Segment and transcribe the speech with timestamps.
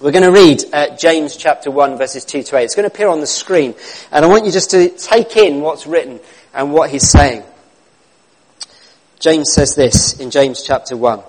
[0.00, 2.64] We're going to read uh, James chapter 1 verses 2 to 8.
[2.64, 3.76] It's going to appear on the screen.
[4.10, 6.18] And I want you just to take in what's written
[6.52, 7.44] and what he's saying.
[9.20, 11.22] James says this in James chapter 1.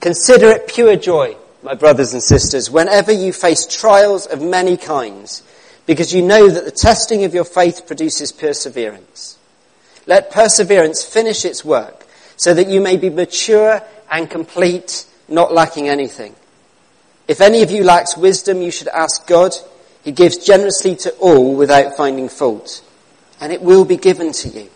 [0.00, 5.42] Consider it pure joy, my brothers and sisters, whenever you face trials of many kinds,
[5.86, 9.38] because you know that the testing of your faith produces perseverance.
[10.06, 13.80] Let perseverance finish its work, so that you may be mature
[14.10, 16.36] and complete, not lacking anything.
[17.26, 19.54] If any of you lacks wisdom, you should ask God.
[20.02, 22.82] He gives generously to all without finding fault,
[23.40, 24.68] and it will be given to you.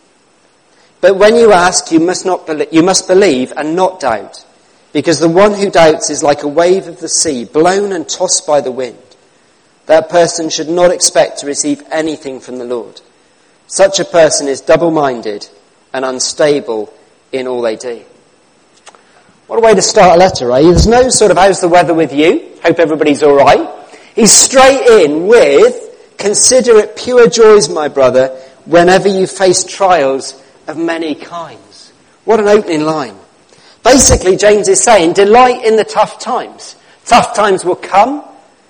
[1.01, 4.45] But when you ask, you must not believe, you must believe and not doubt,
[4.93, 8.47] because the one who doubts is like a wave of the sea, blown and tossed
[8.47, 8.97] by the wind.
[9.85, 13.01] That person should not expect to receive anything from the Lord.
[13.67, 15.47] Such a person is double-minded
[15.93, 16.93] and unstable
[17.33, 18.03] in all they do.
[19.47, 20.63] What a way to start a letter, eh?
[20.63, 22.48] There's no sort of, how's the weather with you?
[22.63, 23.69] Hope everybody's alright.
[24.15, 28.29] He's straight in with, consider it pure joys, my brother,
[28.65, 31.93] whenever you face trials of many kinds.
[32.25, 33.17] What an opening line.
[33.85, 36.77] Basically, James is saying, delight in the tough times.
[37.05, 38.25] Tough times will come,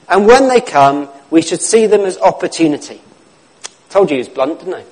[0.09, 3.01] and when they come, we should see them as opportunity.
[3.91, 4.85] Told you he was blunt, didn't I?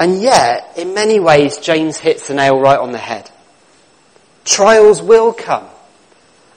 [0.00, 3.30] And yet, in many ways, James hits the nail right on the head.
[4.44, 5.66] Trials will come.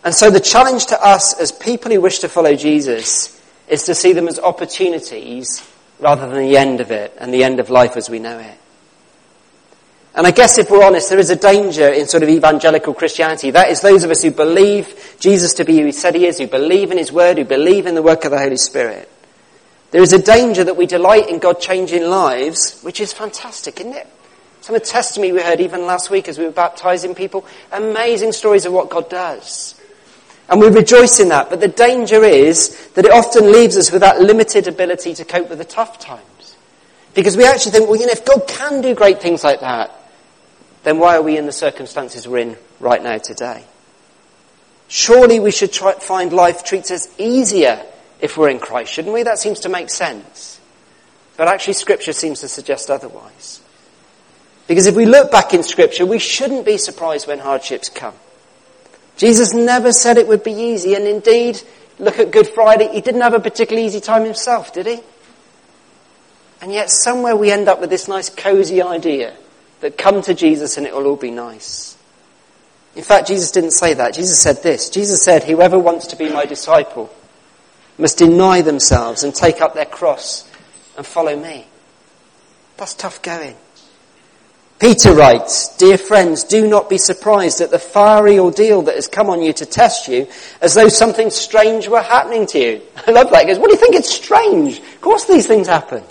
[0.04, 3.96] And so the challenge to us as people who wish to follow Jesus is to
[3.96, 5.68] see them as opportunities
[6.00, 8.58] rather than the end of it and the end of life as we know it.
[10.16, 13.50] And I guess if we're honest, there is a danger in sort of evangelical Christianity.
[13.50, 16.38] That is those of us who believe Jesus to be who he said he is,
[16.38, 19.10] who believe in his word, who believe in the work of the Holy Spirit.
[19.90, 23.94] There is a danger that we delight in God changing lives, which is fantastic, isn't
[23.94, 24.08] it?
[24.64, 28.32] Some of the testimony we heard even last week as we were baptizing people, amazing
[28.32, 29.76] stories of what God does.
[30.48, 34.00] And we rejoice in that, but the danger is that it often leaves us with
[34.00, 36.56] that limited ability to cope with the tough times.
[37.14, 39.92] Because we actually think, well, you know, if God can do great things like that,
[40.84, 43.66] then why are we in the circumstances we're in right now today?
[44.88, 47.86] Surely we should try, find life treats us easier
[48.22, 49.24] if we're in Christ, shouldn't we?
[49.24, 50.58] That seems to make sense.
[51.36, 53.60] But actually scripture seems to suggest otherwise.
[54.68, 58.14] Because if we look back in scripture, we shouldn't be surprised when hardships come.
[59.18, 61.62] Jesus never said it would be easy, and indeed,
[62.00, 65.00] look at Good Friday, he didn't have a particularly easy time himself, did he?
[66.62, 69.36] And yet somewhere we end up with this nice cozy idea
[69.82, 71.98] that come to Jesus and it will all be nice.
[72.96, 74.14] In fact, Jesus didn't say that.
[74.14, 74.90] Jesus said this.
[74.90, 77.14] Jesus said, whoever wants to be my disciple
[77.98, 80.50] must deny themselves and take up their cross
[80.96, 81.68] and follow me.
[82.78, 83.58] That's tough going.
[84.84, 89.30] Peter writes, Dear friends, do not be surprised at the fiery ordeal that has come
[89.30, 90.28] on you to test you
[90.60, 92.82] as though something strange were happening to you.
[93.08, 93.44] I love that.
[93.44, 94.80] He goes, what do you think it's strange?
[94.80, 96.04] Of course these things happen.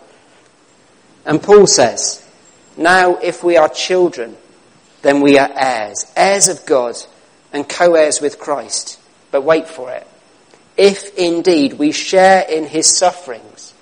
[1.26, 2.26] And Paul says,
[2.78, 4.38] now if we are children,
[5.02, 6.96] then we are heirs, heirs of God
[7.52, 8.98] and co-heirs with Christ.
[9.30, 10.06] But wait for it
[10.78, 13.74] if indeed we share in his sufferings,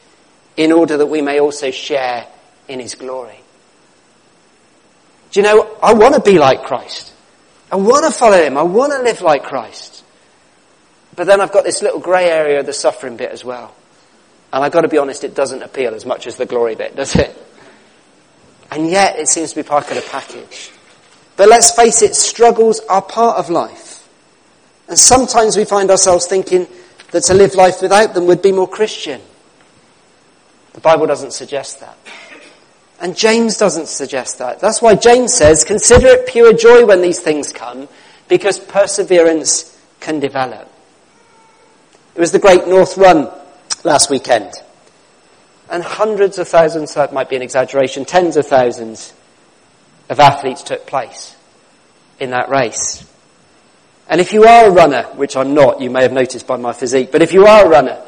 [0.56, 2.26] in order that we may also share
[2.66, 3.40] in his glory.
[5.30, 7.12] Do you know, I want to be like Christ.
[7.70, 8.56] I want to follow him.
[8.56, 10.04] I want to live like Christ.
[11.14, 13.74] But then I've got this little grey area of the suffering bit as well.
[14.52, 16.96] And I've got to be honest, it doesn't appeal as much as the glory bit,
[16.96, 17.36] does it?
[18.70, 20.70] And yet it seems to be part of the package.
[21.36, 24.08] But let's face it, struggles are part of life.
[24.88, 26.66] And sometimes we find ourselves thinking,
[27.10, 29.20] that to live life without them would be more Christian.
[30.72, 31.96] The Bible doesn't suggest that.
[33.00, 34.60] And James doesn't suggest that.
[34.60, 37.88] That's why James says, consider it pure joy when these things come,
[38.28, 40.70] because perseverance can develop.
[42.14, 43.30] It was the Great North Run
[43.84, 44.52] last weekend.
[45.70, 49.14] And hundreds of thousands, that might be an exaggeration, tens of thousands
[50.10, 51.34] of athletes took place
[52.18, 53.06] in that race.
[54.08, 56.72] And if you are a runner, which I'm not, you may have noticed by my
[56.72, 57.98] physique, but if you are a runner,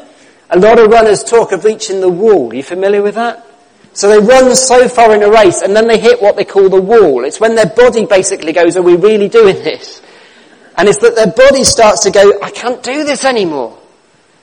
[0.51, 2.51] a lot of runners talk of reaching the wall.
[2.51, 3.47] Are you familiar with that?
[3.95, 6.69] So they run so far in a race and then they hit what they call
[6.69, 7.25] the wall.
[7.25, 10.01] It's when their body basically goes, are we really doing this?
[10.77, 13.79] And it's that their body starts to go, I can't do this anymore.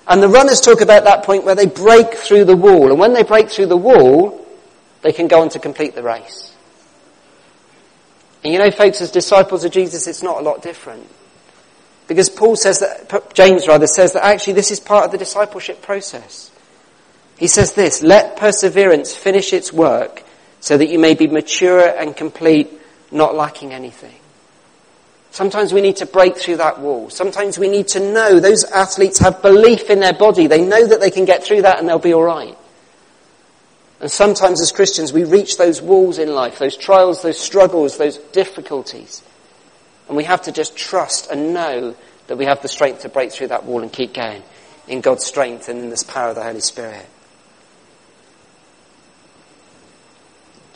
[0.07, 2.92] And the runners talk about that point where they break through the wall.
[2.92, 4.46] And when they break through the wall,
[5.01, 6.54] they can go on to complete the race.
[8.44, 11.07] And you know, folks, as disciples of Jesus, it's not a lot different.
[12.07, 15.81] Because Paul says that, James rather says that actually this is part of the discipleship
[15.81, 16.49] process.
[17.39, 20.24] He says this, let perseverance finish its work
[20.59, 22.69] so that you may be mature and complete,
[23.13, 24.19] not lacking anything.
[25.31, 27.09] Sometimes we need to break through that wall.
[27.09, 30.47] Sometimes we need to know those athletes have belief in their body.
[30.47, 32.57] They know that they can get through that and they'll be alright.
[34.01, 38.18] And sometimes as Christians we reach those walls in life, those trials, those struggles, those
[38.18, 39.24] difficulties.
[40.09, 41.95] And we have to just trust and know
[42.27, 44.44] that we have the strength to break through that wall and keep going
[44.89, 47.06] in God's strength and in this power of the Holy Spirit.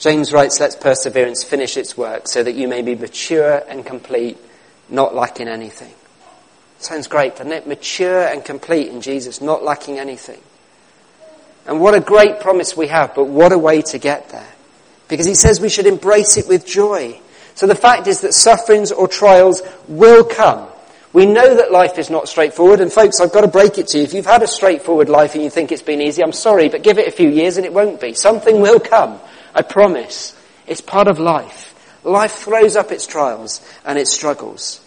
[0.03, 4.37] James writes, let perseverance finish its work so that you may be mature and complete,
[4.89, 5.93] not lacking anything.
[6.79, 7.67] Sounds great, doesn't it?
[7.67, 10.41] Mature and complete in Jesus, not lacking anything.
[11.65, 14.51] And what a great promise we have, but what a way to get there.
[15.07, 17.17] Because he says we should embrace it with joy.
[17.55, 20.67] So the fact is that sufferings or trials will come.
[21.13, 23.99] We know that life is not straightforward, and folks, I've got to break it to
[23.99, 24.03] you.
[24.03, 26.83] If you've had a straightforward life and you think it's been easy, I'm sorry, but
[26.83, 28.13] give it a few years and it won't be.
[28.13, 29.21] Something will come.
[29.53, 30.35] I promise.
[30.67, 31.73] It's part of life.
[32.03, 34.81] Life throws up its trials and its struggles.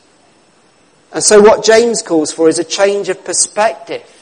[1.13, 4.13] And so what James calls for is a change of perspective.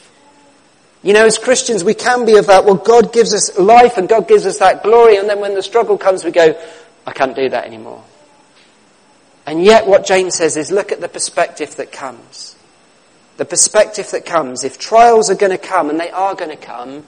[1.03, 4.09] You know, as Christians, we can be of that, well, God gives us life and
[4.09, 6.59] God gives us that glory, and then when the struggle comes, we go,
[7.05, 8.03] I can't do that anymore.
[9.45, 12.55] And yet what James says is look at the perspective that comes.
[13.37, 14.63] The perspective that comes.
[14.63, 17.05] If trials are going to come, and they are going to come,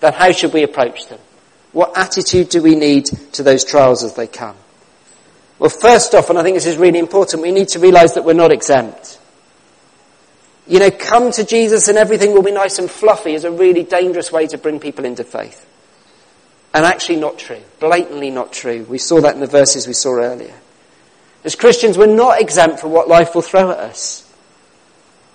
[0.00, 1.20] then how should we approach them?
[1.72, 4.56] What attitude do we need to those trials as they come?
[5.58, 8.24] Well, first off, and I think this is really important, we need to realize that
[8.24, 9.18] we're not exempt.
[10.66, 13.82] You know, come to Jesus and everything will be nice and fluffy is a really
[13.82, 15.66] dangerous way to bring people into faith.
[16.74, 17.60] And actually not true.
[17.80, 18.84] Blatantly not true.
[18.88, 20.54] We saw that in the verses we saw earlier.
[21.42, 24.27] As Christians, we're not exempt from what life will throw at us.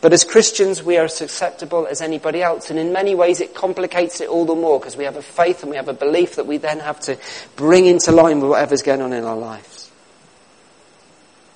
[0.03, 2.69] But as Christians, we are as susceptible as anybody else.
[2.69, 5.61] And in many ways, it complicates it all the more because we have a faith
[5.61, 7.17] and we have a belief that we then have to
[7.55, 9.89] bring into line with whatever's going on in our lives.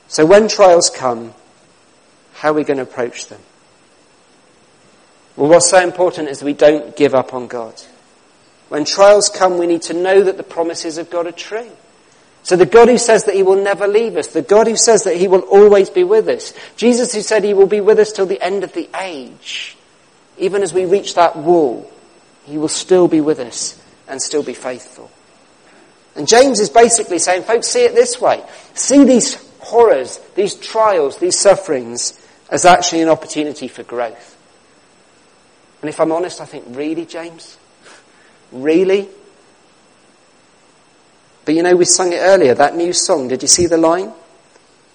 [0.07, 1.33] So when trials come,
[2.35, 3.41] how are we going to approach them?
[5.35, 7.75] Well, what's so important is we don't give up on God.
[8.69, 11.69] When trials come, we need to know that the promises of God are true.
[12.47, 15.03] So the God who says that he will never leave us, the God who says
[15.03, 18.13] that he will always be with us, Jesus who said he will be with us
[18.13, 19.75] till the end of the age,
[20.37, 21.91] even as we reach that wall,
[22.45, 23.77] he will still be with us
[24.07, 25.11] and still be faithful.
[26.15, 28.41] And James is basically saying, folks, see it this way.
[28.75, 32.17] See these horrors, these trials, these sufferings
[32.49, 34.37] as actually an opportunity for growth.
[35.81, 37.57] And if I'm honest, I think, really, James?
[38.53, 39.09] Really?
[41.47, 43.29] But you know, we sung it earlier, that new song.
[43.29, 44.11] Did you see the line?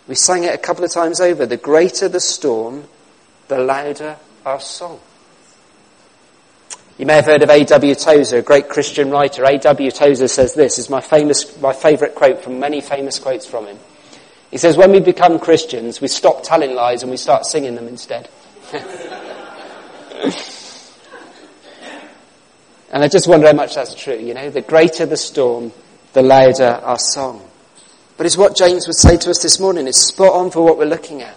[0.06, 1.46] We sang it a couple of times over.
[1.46, 2.84] The greater the storm,
[3.48, 5.00] the louder our song.
[6.98, 7.94] You may have heard of A.W.
[7.94, 9.42] Tozer, a great Christian writer.
[9.44, 9.90] A.W.
[9.92, 13.78] Tozer says this is my famous, my favourite quote from many famous quotes from him.
[14.50, 17.88] He says, when we become Christians, we stop telling lies and we start singing them
[17.88, 18.28] instead.
[22.92, 24.50] and I just wonder how much that's true, you know.
[24.50, 25.72] The greater the storm,
[26.12, 27.48] the louder our song.
[28.16, 29.86] But it's what James would say to us this morning.
[29.88, 31.34] It's spot on for what we're looking at.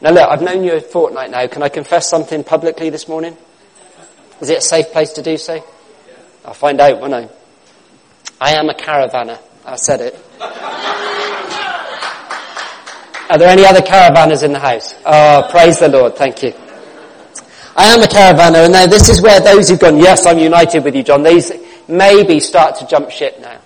[0.00, 1.46] Now look, I've known you a fortnight now.
[1.46, 3.36] Can I confess something publicly this morning?
[4.40, 5.64] Is it a safe place to do so?
[6.44, 7.28] I'll find out, won't I?
[8.40, 9.38] I am a caravanner.
[9.64, 10.14] I said it.
[13.30, 14.94] Are there any other caravanners in the house?
[15.06, 16.16] Oh, praise the Lord.
[16.16, 16.52] Thank you.
[17.74, 20.84] I am a caravanner, and now this is where those who've gone, yes, I'm united
[20.84, 21.22] with you, John.
[21.22, 21.50] These,
[21.88, 23.58] maybe start to jump ship now.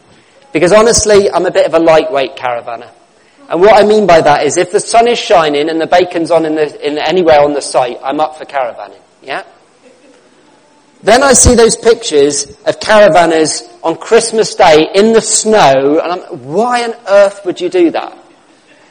[0.53, 2.91] Because honestly, I'm a bit of a lightweight caravanner.
[3.49, 6.31] And what I mean by that is if the sun is shining and the bacon's
[6.31, 9.01] on in, the, in anywhere on the site, I'm up for caravanning.
[9.23, 9.45] Yeah?
[11.03, 16.21] Then I see those pictures of caravanners on Christmas Day in the snow, and I'm,
[16.45, 18.19] why on earth would you do that?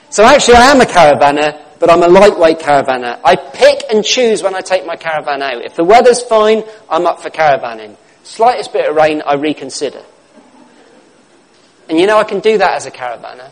[0.10, 3.20] So actually I am a caravanner, but I'm a lightweight caravanner.
[3.24, 5.66] I pick and choose when I take my caravan out.
[5.66, 7.98] If the weather's fine, I'm up for caravanning.
[8.28, 10.04] Slightest bit of rain, I reconsider.
[11.88, 13.50] And you know, I can do that as a caravanner.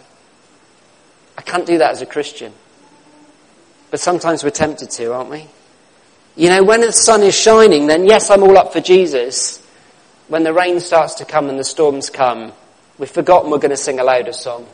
[1.38, 2.51] I can't do that as a Christian.
[3.89, 5.48] But sometimes we're tempted to, aren't we?
[6.36, 9.65] You know, when the sun is shining, then yes, I'm all up for Jesus.
[10.27, 12.51] When the rain starts to come and the storms come,
[12.98, 14.67] we've forgotten we're going to sing a louder song.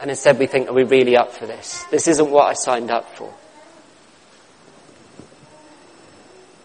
[0.00, 1.84] And instead we think, are we really up for this?
[1.90, 3.32] This isn't what I signed up for.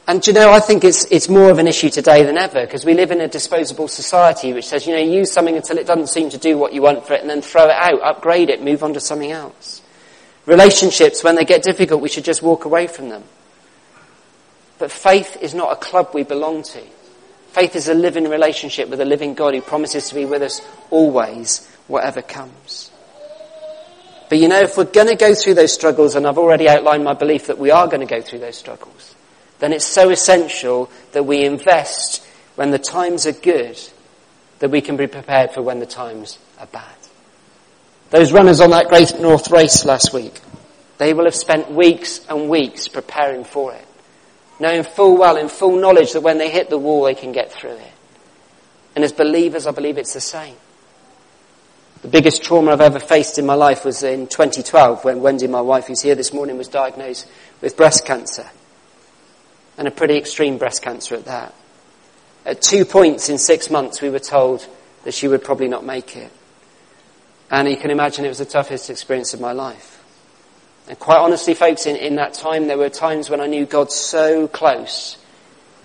[0.08, 2.86] And you know, I think it's, it's more of an issue today than ever because
[2.86, 6.08] we live in a disposable society which says, you know, use something until it doesn't
[6.08, 8.64] seem to do what you want for it and then throw it out, upgrade it,
[8.64, 9.82] move on to something else.
[10.46, 13.22] Relationships, when they get difficult, we should just walk away from them.
[14.80, 16.82] But faith is not a club we belong to.
[17.50, 20.62] Faith is a living relationship with a living God who promises to be with us
[20.90, 22.92] always, whatever comes.
[24.30, 27.04] But you know, if we're going to go through those struggles, and I've already outlined
[27.04, 29.16] my belief that we are going to go through those struggles,
[29.60, 33.80] then it's so essential that we invest when the times are good,
[34.60, 36.96] that we can be prepared for when the times are bad.
[38.10, 40.40] Those runners on that Great North race last week,
[40.98, 43.86] they will have spent weeks and weeks preparing for it,
[44.60, 47.52] knowing full well, in full knowledge that when they hit the wall, they can get
[47.52, 47.92] through it.
[48.96, 50.56] And as believers, I believe it's the same.
[52.02, 55.62] The biggest trauma I've ever faced in my life was in 2012 when Wendy, my
[55.62, 57.28] wife who's here this morning, was diagnosed
[57.62, 58.50] with breast cancer.
[59.78, 61.54] And a pretty extreme breast cancer at that.
[62.46, 64.68] At two points in six months, we were told
[65.04, 66.32] that she would probably not make it.
[67.52, 70.04] And you can imagine it was the toughest experience of my life.
[70.88, 73.92] And quite honestly, folks, in, in that time, there were times when I knew God
[73.92, 75.18] so close,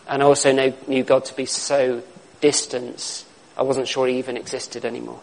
[0.09, 2.03] and I also know, knew God to be so
[2.41, 3.25] distant,
[3.57, 5.21] I wasn't sure He even existed anymore.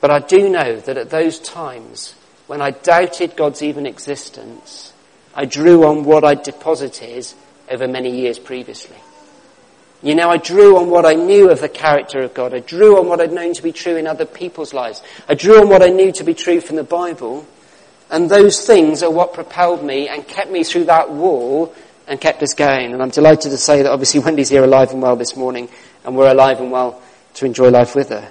[0.00, 2.14] But I do know that at those times,
[2.46, 4.92] when I doubted God's even existence,
[5.34, 7.26] I drew on what I'd deposited
[7.70, 8.96] over many years previously.
[10.02, 12.52] You know, I drew on what I knew of the character of God.
[12.52, 15.02] I drew on what I'd known to be true in other people's lives.
[15.28, 17.46] I drew on what I knew to be true from the Bible.
[18.10, 21.74] And those things are what propelled me and kept me through that wall
[22.06, 22.92] and kept us going.
[22.92, 25.70] And I'm delighted to say that obviously Wendy's here alive and well this morning
[26.04, 27.02] and we're alive and well
[27.34, 28.30] to enjoy life with her.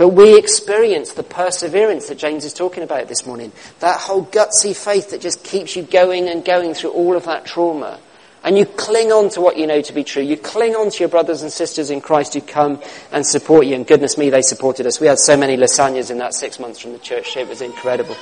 [0.00, 3.52] But we experience the perseverance that James is talking about this morning.
[3.80, 7.44] That whole gutsy faith that just keeps you going and going through all of that
[7.44, 8.00] trauma.
[8.42, 10.22] And you cling on to what you know to be true.
[10.22, 12.80] You cling on to your brothers and sisters in Christ who come
[13.12, 13.74] and support you.
[13.74, 15.00] And goodness me, they supported us.
[15.00, 17.36] We had so many lasagnas in that six months from the church.
[17.36, 18.16] It was incredible.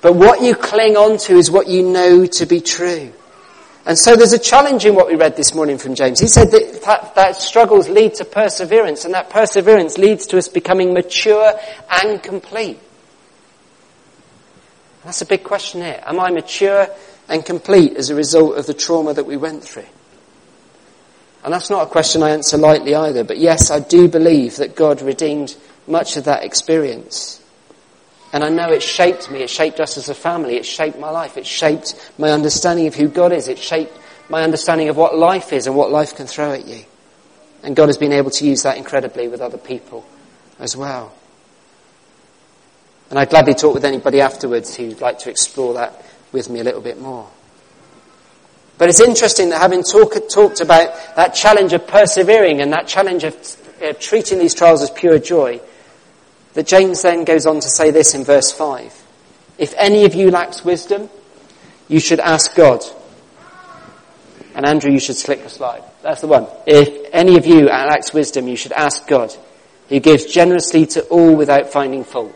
[0.00, 3.12] But what you cling on to is what you know to be true.
[3.86, 6.18] And so there's a challenge in what we read this morning from James.
[6.18, 10.48] He said that, that, that, struggles lead to perseverance, and that perseverance leads to us
[10.48, 11.52] becoming mature
[11.90, 12.80] and complete.
[15.04, 16.02] That's a big question here.
[16.06, 16.88] Am I mature
[17.28, 19.84] and complete as a result of the trauma that we went through?
[21.44, 24.74] And that's not a question I answer lightly either, but yes, I do believe that
[24.74, 25.54] God redeemed
[25.86, 27.43] much of that experience.
[28.34, 31.08] And I know it shaped me, it shaped us as a family, it shaped my
[31.08, 33.96] life, it shaped my understanding of who God is, it shaped
[34.28, 36.84] my understanding of what life is and what life can throw at you.
[37.62, 40.04] And God has been able to use that incredibly with other people
[40.58, 41.14] as well.
[43.08, 46.64] And I'd gladly talk with anybody afterwards who'd like to explore that with me a
[46.64, 47.28] little bit more.
[48.78, 53.22] But it's interesting that having talk, talked about that challenge of persevering and that challenge
[53.22, 53.36] of
[53.80, 55.60] uh, treating these trials as pure joy,
[56.54, 59.02] that James then goes on to say this in verse 5.
[59.58, 61.10] If any of you lacks wisdom,
[61.88, 62.82] you should ask God.
[64.54, 65.82] And Andrew, you should slick the slide.
[66.02, 66.46] That's the one.
[66.66, 69.34] If any of you lacks wisdom, you should ask God,
[69.88, 72.34] who gives generously to all without finding fault,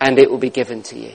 [0.00, 1.12] and it will be given to you.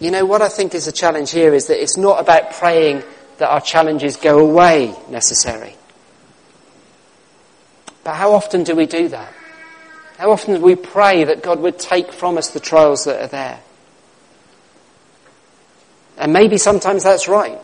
[0.00, 3.04] You know, what I think is a challenge here is that it's not about praying
[3.38, 5.76] that our challenges go away necessarily.
[8.04, 9.32] But how often do we do that?
[10.18, 13.28] How often do we pray that God would take from us the trials that are
[13.28, 13.60] there?
[16.16, 17.58] And maybe sometimes that's right.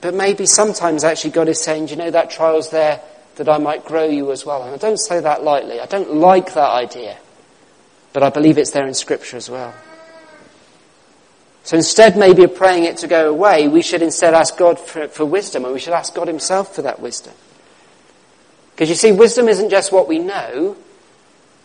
[0.00, 3.00] But maybe sometimes actually God is saying, you know, that trial's there
[3.36, 4.62] that I might grow you as well.
[4.62, 5.80] And I don't say that lightly.
[5.80, 7.16] I don't like that idea.
[8.12, 9.74] But I believe it's there in Scripture as well.
[11.62, 15.08] So instead maybe of praying it to go away, we should instead ask God for,
[15.08, 17.32] for wisdom, and we should ask God Himself for that wisdom.
[18.74, 20.76] Because you see, wisdom isn't just what we know.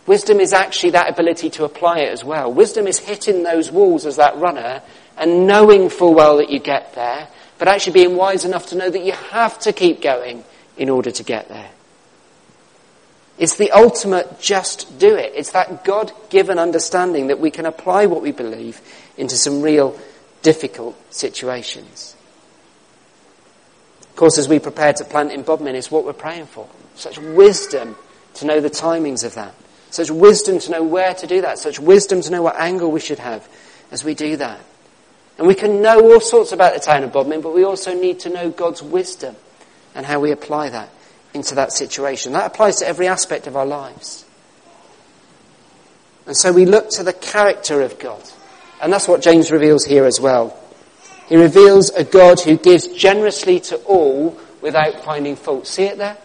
[0.06, 2.52] Wisdom is actually that ability to apply it as well.
[2.52, 4.82] Wisdom is hitting those walls as that runner
[5.18, 8.90] and knowing full well that you get there, but actually being wise enough to know
[8.90, 10.44] that you have to keep going
[10.78, 11.70] in order to get there.
[13.38, 15.34] It's the ultimate just do it.
[15.36, 18.82] It's that God given understanding that we can apply what we believe
[19.18, 19.98] into some real
[20.42, 22.16] difficult situations.
[24.02, 26.68] Of course, as we prepare to plant in Bodmin, it's what we're praying for.
[27.00, 27.96] Such wisdom
[28.36, 29.54] to know the timings of that.
[29.90, 31.58] Such wisdom to know where to do that.
[31.58, 33.48] Such wisdom to know what angle we should have
[33.90, 34.60] as we do that.
[35.38, 38.20] And we can know all sorts about the town of Bodmin, but we also need
[38.20, 39.38] to know God's wisdom
[39.96, 40.90] and how we apply that
[41.34, 42.34] into that situation.
[42.34, 44.26] That applies to every aspect of our lives.
[46.26, 48.22] And so we look to the character of God.
[48.82, 50.62] And that's what James reveals here as well.
[51.30, 55.66] He reveals a God who gives generously to all without finding fault.
[55.66, 56.18] See it there?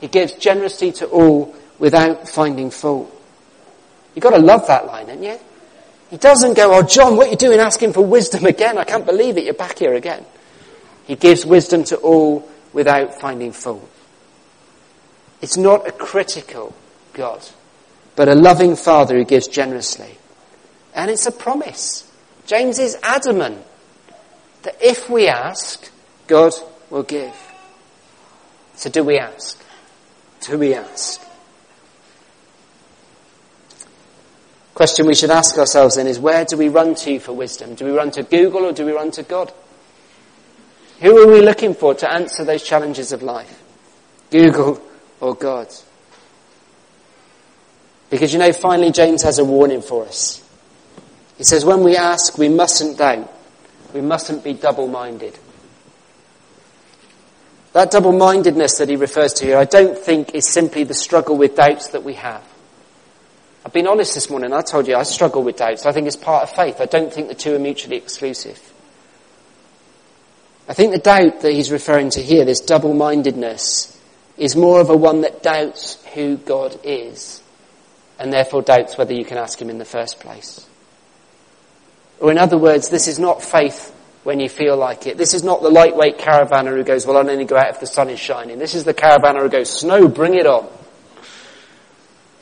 [0.00, 3.14] He gives generously to all without finding fault.
[4.14, 5.38] You've got to love that line, haven't you?
[6.10, 8.78] He doesn't go, oh John, what are you doing asking for wisdom again?
[8.78, 10.24] I can't believe it, you're back here again.
[11.06, 13.88] He gives wisdom to all without finding fault.
[15.40, 16.74] It's not a critical
[17.12, 17.42] God,
[18.16, 20.18] but a loving Father who gives generously.
[20.94, 22.10] And it's a promise.
[22.46, 23.64] James is adamant
[24.62, 25.90] that if we ask,
[26.26, 26.52] God
[26.90, 27.34] will give.
[28.74, 29.57] So do we ask?
[30.48, 31.22] Do we ask?
[34.72, 37.74] Question we should ask ourselves then is where do we run to for wisdom?
[37.74, 39.52] Do we run to Google or do we run to God?
[41.00, 43.62] Who are we looking for to answer those challenges of life?
[44.30, 44.80] Google
[45.20, 45.68] or God?
[48.08, 50.42] Because you know, finally James has a warning for us.
[51.36, 53.30] He says when we ask, we mustn't doubt.
[53.92, 55.38] We mustn't be double-minded.
[57.72, 61.54] That double-mindedness that he refers to here, I don't think is simply the struggle with
[61.56, 62.42] doubts that we have.
[63.64, 64.52] I've been honest this morning.
[64.52, 65.84] I told you I struggle with doubts.
[65.84, 66.80] I think it's part of faith.
[66.80, 68.58] I don't think the two are mutually exclusive.
[70.68, 73.98] I think the doubt that he's referring to here, this double-mindedness,
[74.36, 77.42] is more of a one that doubts who God is
[78.18, 80.66] and therefore doubts whether you can ask him in the first place.
[82.20, 83.94] Or in other words, this is not faith
[84.24, 85.16] when you feel like it.
[85.16, 87.86] This is not the lightweight caravanner who goes, well, I'll only go out if the
[87.86, 88.58] sun is shining.
[88.58, 90.68] This is the caravanner who goes, snow, bring it on.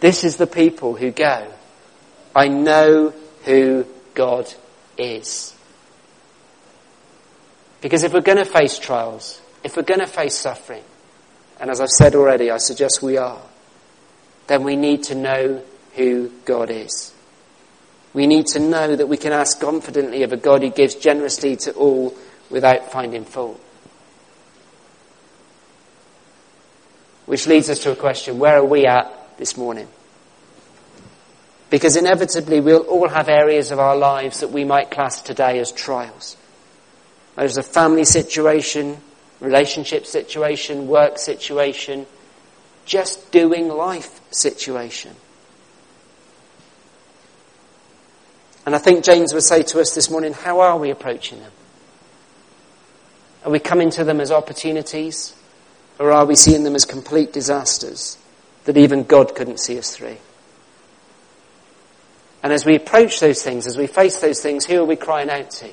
[0.00, 1.52] This is the people who go,
[2.34, 3.14] I know
[3.44, 4.52] who God
[4.98, 5.54] is.
[7.80, 10.82] Because if we're going to face trials, if we're going to face suffering,
[11.60, 13.40] and as I've said already, I suggest we are,
[14.46, 15.62] then we need to know
[15.94, 17.12] who God is.
[18.16, 21.54] We need to know that we can ask confidently of a God who gives generously
[21.56, 22.16] to all
[22.48, 23.60] without finding fault.
[27.26, 29.86] Which leads us to a question, where are we at this morning?
[31.68, 35.70] Because inevitably we'll all have areas of our lives that we might class today as
[35.70, 36.38] trials.
[37.34, 38.96] There's a family situation,
[39.40, 42.06] relationship situation, work situation,
[42.86, 45.14] just doing life situation.
[48.66, 51.52] And I think James would say to us this morning, how are we approaching them?
[53.44, 55.34] Are we coming to them as opportunities?
[56.00, 58.18] Or are we seeing them as complete disasters
[58.64, 60.16] that even God couldn't see us through?
[62.42, 65.30] And as we approach those things, as we face those things, who are we crying
[65.30, 65.70] out to?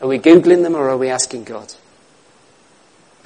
[0.00, 1.72] Are we Googling them or are we asking God?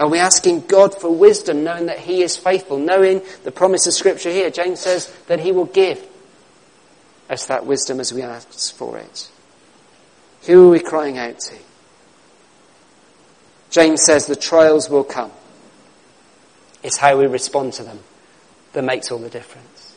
[0.01, 3.95] Are we asking God for wisdom, knowing that He is faithful, knowing the promise of
[3.95, 4.51] Scripture here?
[4.51, 6.05] James says that He will give
[7.29, 9.31] us that wisdom as we ask for it.
[10.43, 11.55] Who are we crying out to?
[13.71, 15.31] James says the trials will come.
[16.83, 18.01] It's how we respond to them
[18.73, 19.78] that makes all the difference.